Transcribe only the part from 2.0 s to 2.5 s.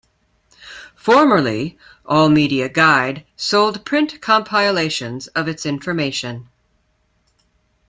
All